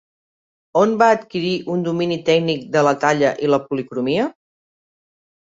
[0.79, 4.27] On va adquirir un domini tècnic de la talla i la policromia?